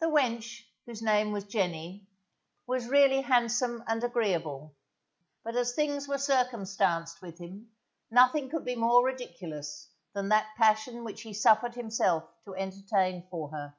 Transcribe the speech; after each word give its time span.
The 0.00 0.08
wench, 0.08 0.62
whose 0.86 1.02
name 1.02 1.30
was 1.30 1.44
Jenny, 1.44 2.08
was 2.66 2.88
really 2.88 3.20
handsome 3.20 3.84
and 3.86 4.02
agreeable, 4.02 4.74
but 5.44 5.54
as 5.54 5.72
things 5.72 6.08
were 6.08 6.18
circumstanced 6.18 7.22
with 7.22 7.38
him, 7.38 7.70
nothing 8.10 8.48
could 8.50 8.64
be 8.64 8.74
more 8.74 9.04
ridiculous 9.06 9.88
than 10.14 10.30
that 10.30 10.56
passion 10.56 11.04
which 11.04 11.22
he 11.22 11.32
suffered 11.32 11.76
himself 11.76 12.24
to 12.44 12.56
entertain 12.56 13.28
for 13.30 13.50
her. 13.52 13.76